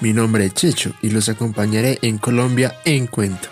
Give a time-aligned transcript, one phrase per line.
[0.00, 3.48] Mi nombre es Checho y los acompañaré en Colombia en cuento.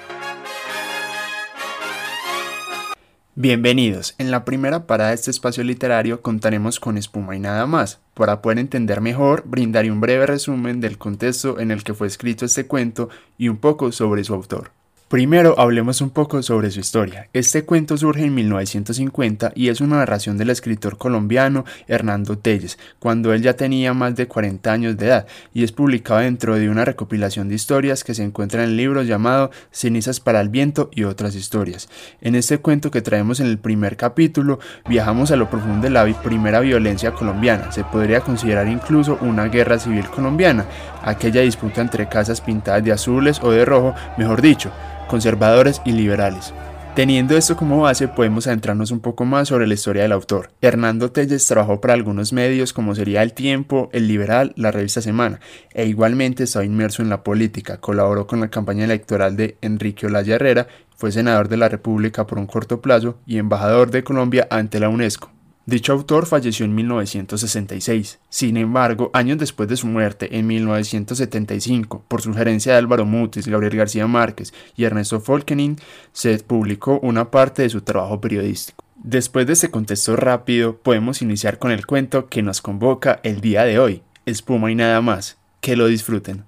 [3.34, 4.14] Bienvenidos.
[4.18, 7.98] En la primera parada de este espacio literario contaremos con espuma y nada más.
[8.14, 12.44] Para poder entender mejor, brindaré un breve resumen del contexto en el que fue escrito
[12.44, 14.70] este cuento y un poco sobre su autor.
[15.08, 17.28] Primero hablemos un poco sobre su historia.
[17.32, 23.32] Este cuento surge en 1950 y es una narración del escritor colombiano Hernando Telles, cuando
[23.32, 26.84] él ya tenía más de 40 años de edad, y es publicado dentro de una
[26.84, 31.04] recopilación de historias que se encuentra en el libro llamado Cenizas para el viento y
[31.04, 31.88] otras historias.
[32.20, 36.04] En este cuento que traemos en el primer capítulo, viajamos a lo profundo de la
[36.20, 40.66] primera violencia colombiana, se podría considerar incluso una guerra civil colombiana,
[41.00, 44.72] aquella disputa entre casas pintadas de azules o de rojo, mejor dicho,
[45.06, 46.52] conservadores y liberales.
[46.96, 50.52] Teniendo esto como base, podemos adentrarnos un poco más sobre la historia del autor.
[50.62, 55.40] Hernando Telles trabajó para algunos medios como sería El Tiempo, El Liberal, la revista Semana,
[55.74, 60.36] e igualmente estaba inmerso en la política, colaboró con la campaña electoral de Enrique Olaya
[60.36, 64.80] Herrera, fue senador de la República por un corto plazo y embajador de Colombia ante
[64.80, 65.35] la UNESCO.
[65.66, 68.20] Dicho autor falleció en 1966.
[68.28, 73.76] Sin embargo, años después de su muerte, en 1975, por sugerencia de Álvaro Mutis, Gabriel
[73.76, 75.76] García Márquez y Ernesto Folkening,
[76.12, 78.84] se publicó una parte de su trabajo periodístico.
[78.94, 83.64] Después de ese contexto rápido, podemos iniciar con el cuento que nos convoca el día
[83.64, 85.36] de hoy, Espuma y nada más.
[85.60, 86.44] Que lo disfruten.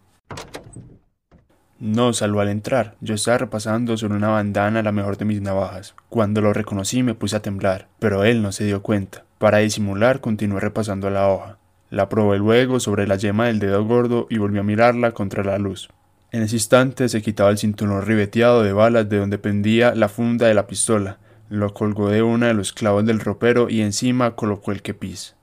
[1.80, 2.96] No, salvo al entrar.
[3.00, 5.94] Yo estaba repasando sobre una bandana la mejor de mis navajas.
[6.08, 9.24] Cuando lo reconocí me puse a temblar, pero él no se dio cuenta.
[9.38, 11.58] Para disimular continué repasando la hoja.
[11.90, 15.58] La probé luego sobre la yema del dedo gordo y volví a mirarla contra la
[15.58, 15.88] luz.
[16.32, 20.48] En ese instante se quitaba el cinturón ribeteado de balas de donde pendía la funda
[20.48, 21.18] de la pistola,
[21.48, 25.37] lo colgó de una de los clavos del ropero y encima colocó el kepis.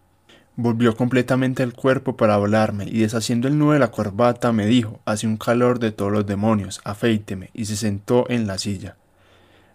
[0.58, 5.02] Volvió completamente el cuerpo para hablarme y deshaciendo el nudo de la corbata me dijo,
[5.04, 8.96] hace un calor de todos los demonios, afeíteme, y se sentó en la silla.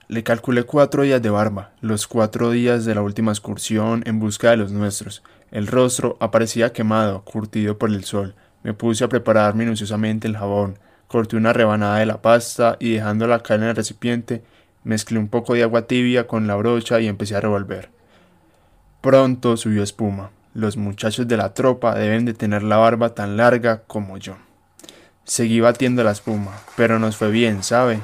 [0.09, 4.50] Le calculé cuatro días de barba, los cuatro días de la última excursión en busca
[4.50, 5.22] de los nuestros.
[5.50, 8.34] El rostro aparecía quemado, curtido por el sol.
[8.62, 10.78] Me puse a preparar minuciosamente el jabón,
[11.09, 14.43] corté una rebanada de la pasta y dejándola caer en el recipiente,
[14.82, 17.91] mezclé un poco de agua tibia con la brocha y empecé a revolver.
[19.03, 20.31] Pronto subió espuma.
[20.53, 24.37] Los muchachos de la tropa deben de tener la barba tan larga como yo.
[25.22, 28.00] Seguí batiendo la espuma, pero nos fue bien, ¿sabe?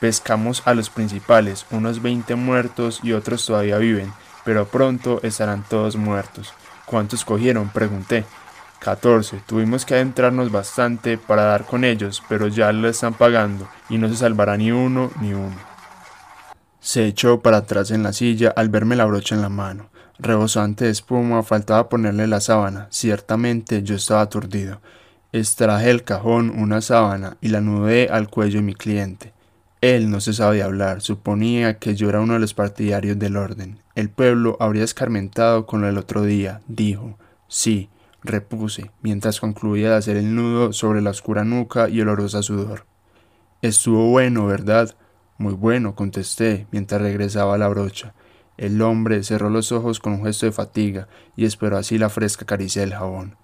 [0.00, 4.10] Pescamos a los principales, unos veinte muertos y otros todavía viven,
[4.46, 6.54] pero pronto estarán todos muertos.
[6.86, 7.68] ¿Cuántos cogieron?
[7.68, 8.24] pregunté.
[8.78, 9.42] Catorce.
[9.46, 14.08] Tuvimos que adentrarnos bastante para dar con ellos, pero ya lo están pagando, y no
[14.08, 15.69] se salvará ni uno ni uno.
[16.80, 20.84] Se echó para atrás en la silla al verme la brocha en la mano rebosante
[20.84, 22.86] de espuma, faltaba ponerle la sábana.
[22.90, 24.80] Ciertamente yo estaba aturdido.
[25.32, 29.32] Extraje del cajón una sábana y la anudé al cuello de mi cliente.
[29.80, 33.78] Él no se sabía hablar, suponía que yo era uno de los partidarios del orden.
[33.94, 37.18] El pueblo habría escarmentado con lo del otro día, dijo.
[37.48, 37.88] Sí,
[38.22, 42.84] repuse, mientras concluía de hacer el nudo sobre la oscura nuca y olorosa sudor.
[43.62, 44.94] Estuvo bueno, ¿verdad?
[45.40, 48.12] Muy bueno, contesté, mientras regresaba la brocha.
[48.58, 52.44] El hombre cerró los ojos con un gesto de fatiga y esperó así la fresca
[52.44, 53.36] caricia del jabón.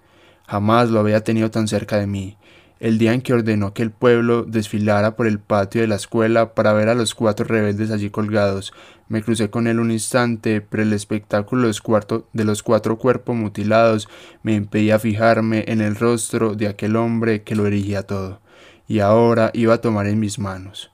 [0.45, 2.37] Jamás lo había tenido tan cerca de mí.
[2.79, 6.53] El día en que ordenó que el pueblo desfilara por el patio de la escuela
[6.53, 8.73] para ver a los cuatro rebeldes allí colgados,
[9.09, 14.07] me crucé con él un instante, pero el espectáculo de los cuatro cuerpos mutilados
[14.43, 18.39] me impedía fijarme en el rostro de aquel hombre que lo erigía todo,
[18.87, 20.91] y ahora iba a tomar en mis manos.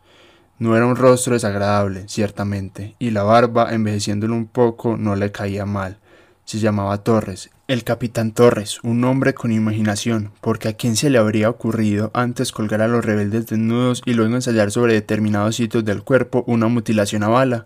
[0.59, 5.65] No era un rostro desagradable, ciertamente, y la barba, envejeciéndolo un poco, no le caía
[5.65, 5.97] mal.
[6.45, 11.17] Se llamaba Torres, el capitán Torres, un hombre con imaginación, porque a quién se le
[11.17, 16.03] habría ocurrido antes colgar a los rebeldes desnudos y luego ensayar sobre determinados sitios del
[16.03, 17.65] cuerpo una mutilación a bala.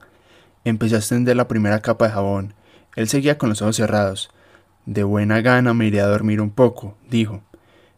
[0.64, 2.54] Empecé a extender la primera capa de jabón.
[2.96, 4.30] Él seguía con los ojos cerrados.
[4.86, 7.42] De buena gana me iré a dormir un poco, dijo.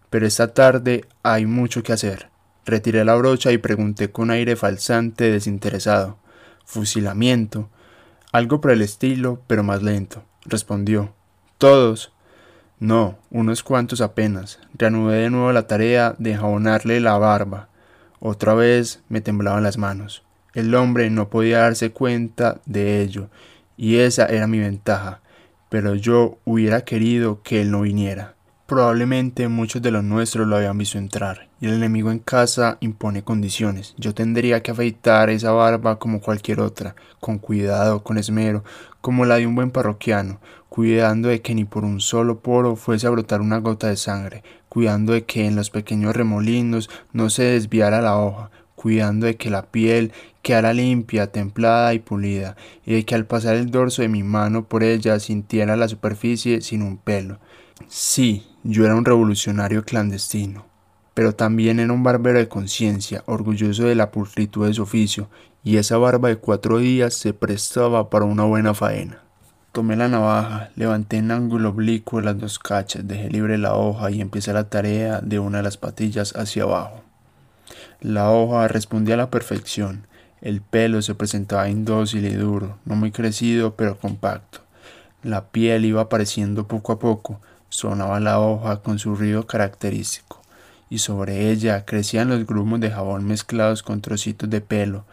[0.09, 2.29] Pero esta tarde hay mucho que hacer.
[2.65, 6.17] Retiré la brocha y pregunté con aire falsante desinteresado.
[6.65, 7.69] Fusilamiento.
[8.31, 10.23] Algo por el estilo, pero más lento.
[10.45, 11.13] Respondió.
[11.57, 12.13] ¿Todos?
[12.79, 14.59] No, unos cuantos apenas.
[14.73, 17.69] Reanudé de nuevo la tarea de jabonarle la barba.
[18.19, 20.23] Otra vez me temblaban las manos.
[20.53, 23.29] El hombre no podía darse cuenta de ello,
[23.77, 25.21] y esa era mi ventaja,
[25.69, 28.35] pero yo hubiera querido que él no viniera.
[28.69, 33.23] Probablemente muchos de los nuestros lo habían visto entrar, y el enemigo en casa impone
[33.23, 33.95] condiciones.
[33.97, 38.63] Yo tendría que afeitar esa barba como cualquier otra, con cuidado, con esmero,
[39.01, 40.39] como la de un buen parroquiano,
[40.69, 44.43] cuidando de que ni por un solo poro fuese a brotar una gota de sangre,
[44.69, 49.49] cuidando de que en los pequeños remolinos no se desviara la hoja, cuidando de que
[49.49, 50.11] la piel
[50.43, 52.55] quedara limpia, templada y pulida,
[52.85, 56.61] y de que al pasar el dorso de mi mano por ella sintiera la superficie
[56.61, 57.39] sin un pelo.
[57.87, 60.65] Sí, yo era un revolucionario clandestino,
[61.13, 65.29] pero también era un barbero de conciencia, orgulloso de la pulcritud de su oficio,
[65.63, 69.21] y esa barba de cuatro días se prestaba para una buena faena.
[69.71, 74.19] Tomé la navaja, levanté en ángulo oblicuo las dos cachas, dejé libre la hoja y
[74.19, 77.03] empecé la tarea de una de las patillas hacia abajo.
[78.01, 80.07] La hoja respondía a la perfección.
[80.41, 84.61] El pelo se presentaba indócil y duro, no muy crecido, pero compacto.
[85.21, 90.41] La piel iba apareciendo poco a poco, sonaba la hoja con su ruido característico,
[90.89, 95.05] y sobre ella crecían los grumos de jabón mezclados con trocitos de pelo.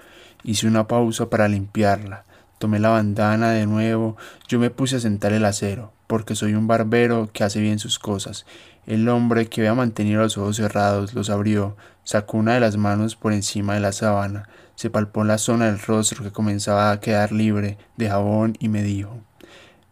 [0.42, 2.24] Hice una pausa para limpiarla,
[2.58, 4.16] tomé la bandana de nuevo,
[4.48, 7.98] yo me puse a sentar el acero, porque soy un barbero que hace bien sus
[7.98, 8.46] cosas.
[8.86, 13.16] El hombre que había mantenido los ojos cerrados los abrió, sacó una de las manos
[13.16, 17.32] por encima de la sábana, se palpó la zona del rostro que comenzaba a quedar
[17.32, 19.20] libre de jabón y me dijo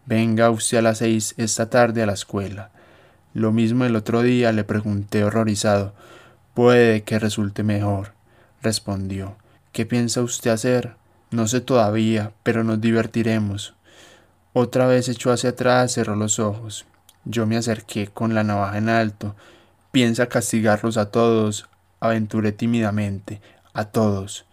[0.07, 2.71] Venga usted a las seis esta tarde a la escuela.
[3.33, 5.95] Lo mismo el otro día le pregunté horrorizado.
[6.53, 8.13] Puede que resulte mejor.
[8.63, 9.37] Respondió.
[9.73, 10.95] ¿Qué piensa usted hacer?
[11.31, 13.75] No sé todavía, pero nos divertiremos.
[14.53, 16.85] Otra vez echó hacia atrás, cerró los ojos.
[17.25, 19.35] Yo me acerqué con la navaja en alto.
[19.91, 21.67] Piensa castigarlos a todos.
[21.99, 23.41] Aventuré tímidamente.
[23.73, 24.45] A todos.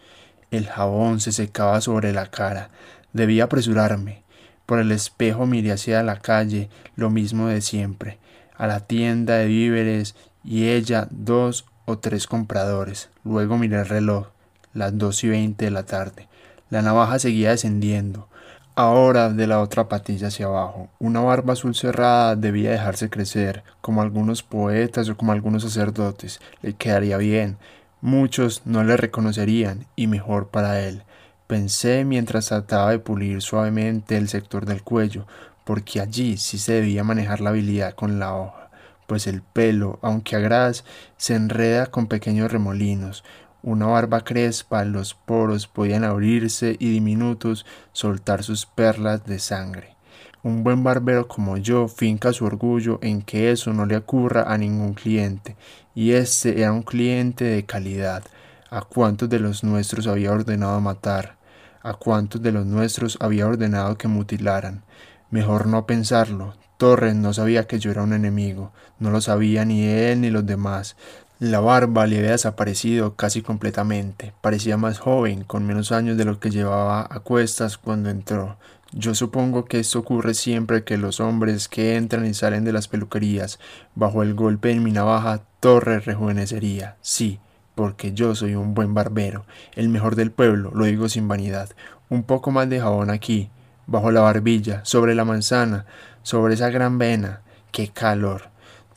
[0.50, 2.70] El jabón se secaba sobre la cara.
[3.14, 4.24] Debía apresurarme.
[4.66, 8.20] Por el espejo miré hacia la calle, lo mismo de siempre,
[8.56, 13.10] a la tienda de víveres y ella dos o tres compradores.
[13.24, 14.28] Luego miré el reloj,
[14.74, 16.28] las dos y veinte de la tarde.
[16.70, 18.30] La navaja seguía descendiendo,
[18.76, 20.90] ahora de la otra patilla hacia abajo.
[21.00, 26.40] Una barba azul cerrada debía dejarse crecer, como algunos poetas o como algunos sacerdotes.
[26.62, 27.58] Le quedaría bien.
[28.00, 31.04] Muchos no le reconocerían, y mejor para él.
[31.52, 35.28] Pensé mientras trataba de pulir suavemente el sector del cuello,
[35.66, 38.72] porque allí sí se debía manejar la habilidad con la hoja,
[39.06, 40.86] pues el pelo, aunque a gras,
[41.18, 43.26] se enreda con pequeños remolinos,
[43.64, 49.98] una barba crespa, los poros podían abrirse y diminutos soltar sus perlas de sangre.
[50.44, 54.58] Un buen barbero como yo finca su orgullo en que eso no le ocurra a
[54.58, 55.58] ningún cliente,
[55.96, 58.24] y este era un cliente de calidad.
[58.70, 61.41] ¿A cuántos de los nuestros había ordenado matar?
[61.84, 64.84] ¿A cuántos de los nuestros había ordenado que mutilaran?
[65.32, 66.54] Mejor no pensarlo.
[66.78, 70.46] Torres no sabía que yo era un enemigo, no lo sabía ni él ni los
[70.46, 70.96] demás.
[71.40, 74.34] La barba le había desaparecido casi completamente.
[74.42, 78.58] Parecía más joven, con menos años de lo que llevaba a cuestas cuando entró.
[78.92, 82.88] Yo supongo que esto ocurre siempre que los hombres que entran y salen de las
[82.88, 83.58] peluquerías,
[83.96, 86.98] bajo el golpe de mi navaja, Torre rejuvenecería.
[87.02, 87.40] Sí,
[87.82, 89.44] porque yo soy un buen barbero,
[89.74, 91.72] el mejor del pueblo, lo digo sin vanidad.
[92.10, 93.50] Un poco más de jabón aquí,
[93.88, 95.88] bajo la barbilla, sobre la manzana,
[96.22, 97.42] sobre esa gran vena.
[97.72, 98.52] ¡Qué calor!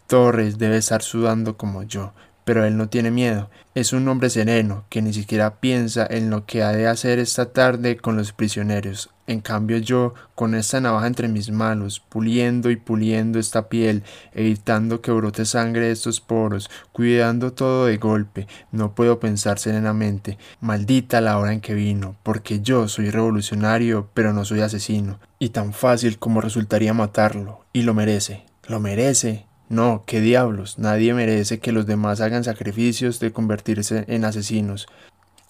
[0.07, 2.13] Torres debe estar sudando como yo
[2.45, 3.49] pero él no tiene miedo.
[3.75, 7.55] Es un hombre sereno, que ni siquiera piensa en lo que ha de hacer esta
[7.55, 9.14] tarde con los prisioneros.
[9.27, 15.01] En cambio yo, con esta navaja entre mis manos, puliendo y puliendo esta piel, evitando
[15.01, 21.23] que brote sangre de estos poros, cuidando todo de golpe, no puedo pensar serenamente, maldita
[21.23, 25.73] la hora en que vino, porque yo soy revolucionario, pero no soy asesino, y tan
[25.73, 31.73] fácil como resultaría matarlo, y lo merece, lo merece, no, qué diablos, nadie merece que
[31.73, 34.87] los demás hagan sacrificios de convertirse en asesinos.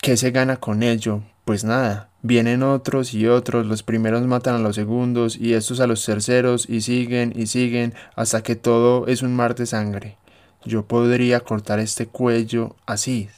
[0.00, 1.22] ¿Qué se gana con ello?
[1.44, 5.86] Pues nada, vienen otros y otros, los primeros matan a los segundos y estos a
[5.86, 10.16] los terceros y siguen y siguen hasta que todo es un mar de sangre.
[10.64, 13.28] Yo podría cortar este cuello así.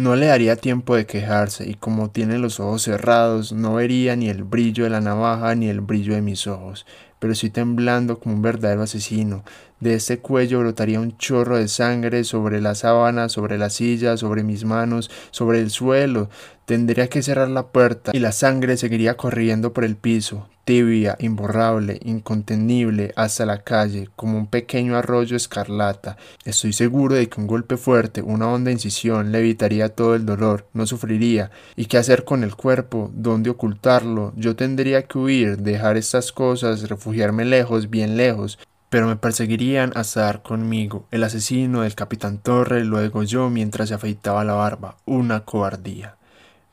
[0.00, 4.30] No le daría tiempo de quejarse y como tiene los ojos cerrados no vería ni
[4.30, 6.86] el brillo de la navaja ni el brillo de mis ojos
[7.20, 9.44] pero estoy temblando como un verdadero asesino.
[9.78, 14.42] De este cuello brotaría un chorro de sangre sobre la sábana, sobre la silla, sobre
[14.42, 16.28] mis manos, sobre el suelo.
[16.64, 21.98] Tendría que cerrar la puerta y la sangre seguiría corriendo por el piso, tibia, imborrable,
[22.04, 26.16] incontenible, hasta la calle, como un pequeño arroyo escarlata.
[26.44, 30.68] Estoy seguro de que un golpe fuerte, una honda incisión, le evitaría todo el dolor,
[30.72, 31.50] no sufriría.
[31.74, 33.10] ¿Y qué hacer con el cuerpo?
[33.12, 34.32] ¿Dónde ocultarlo?
[34.36, 38.56] Yo tendría que huir, dejar estas cosas, refugiarme lejos, bien lejos,
[38.90, 41.08] pero me perseguirían hasta dar conmigo.
[41.10, 44.98] El asesino del capitán Torre luego yo mientras se afeitaba la barba.
[45.04, 46.14] Una cobardía.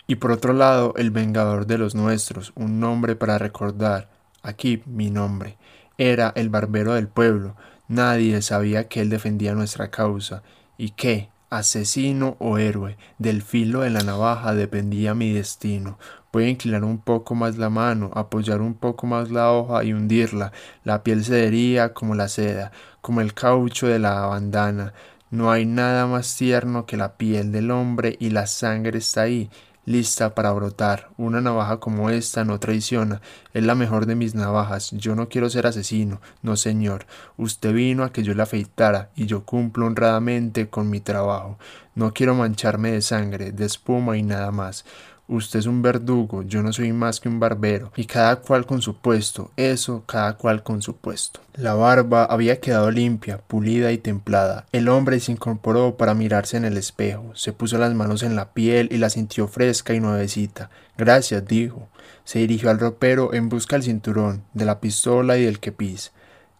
[0.07, 4.09] Y por otro lado, el vengador de los nuestros, un nombre para recordar.
[4.41, 5.57] Aquí mi nombre.
[5.97, 7.55] Era el barbero del pueblo.
[7.87, 10.43] Nadie sabía que él defendía nuestra causa.
[10.77, 11.29] ¿Y qué?
[11.49, 15.97] asesino o héroe, del filo de la navaja dependía mi destino.
[16.37, 20.51] A inclinar un poco más la mano, apoyar un poco más la hoja y hundirla.
[20.83, 22.71] La piel cedería como la seda,
[23.01, 24.93] como el caucho de la bandana.
[25.31, 29.49] No hay nada más tierno que la piel del hombre y la sangre está ahí,
[29.87, 31.09] lista para brotar.
[31.17, 33.21] Una navaja como esta no traiciona,
[33.53, 34.91] es la mejor de mis navajas.
[34.91, 37.07] Yo no quiero ser asesino, no señor.
[37.37, 41.57] Usted vino a que yo la afeitara y yo cumplo honradamente con mi trabajo.
[41.95, 44.83] No quiero mancharme de sangre, de espuma y nada más.
[45.29, 48.81] Usted es un verdugo, yo no soy más que un barbero, y cada cual con
[48.81, 51.41] su puesto, eso, cada cual con su puesto.
[51.53, 54.65] La barba había quedado limpia, pulida y templada.
[54.71, 58.53] El hombre se incorporó para mirarse en el espejo, se puso las manos en la
[58.53, 60.69] piel y la sintió fresca y nuevecita.
[60.97, 61.89] Gracias, dijo.
[62.23, 66.13] Se dirigió al ropero en busca del cinturón, de la pistola y del kepis.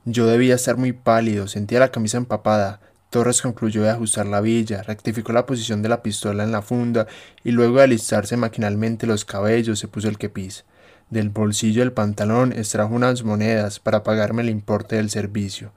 [0.04, 4.84] Yo debía estar muy pálido, sentía la camisa empapada, Torres concluyó de ajustar la villa,
[4.84, 7.08] rectificó la posición de la pistola en la funda
[7.44, 10.66] y luego de alistarse maquinalmente los cabellos se puso el kepis.
[11.10, 15.72] Del bolsillo del pantalón extrajo unas monedas para pagarme el importe del servicio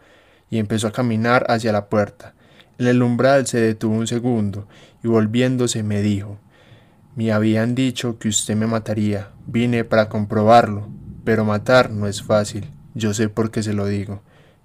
[0.51, 2.35] y empezó a caminar hacia la puerta.
[2.79, 4.67] En el umbral se detuvo un segundo
[5.05, 6.39] y volviéndose me dijo
[7.15, 9.31] Me habían dicho que usted me mataría.
[9.47, 10.89] Vine para comprobarlo.
[11.25, 12.71] Pero matar no es fácil.
[12.95, 14.23] Yo sé por qué se lo digo.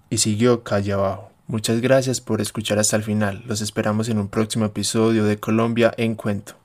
[0.10, 1.35] Y siguió calle abajo.
[1.48, 3.44] Muchas gracias por escuchar hasta el final.
[3.46, 6.56] Los esperamos en un próximo episodio de Colombia en Cuento.